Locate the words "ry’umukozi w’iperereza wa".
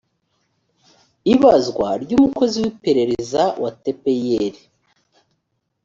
2.03-3.71